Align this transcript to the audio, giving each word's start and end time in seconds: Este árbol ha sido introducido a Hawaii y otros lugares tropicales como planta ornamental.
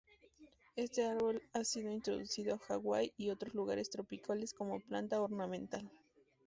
Este 0.75 1.05
árbol 1.05 1.43
ha 1.53 1.63
sido 1.63 1.91
introducido 1.91 2.55
a 2.55 2.73
Hawaii 2.73 3.13
y 3.17 3.29
otros 3.29 3.53
lugares 3.53 3.91
tropicales 3.91 4.51
como 4.51 4.79
planta 4.79 5.21
ornamental. 5.21 5.91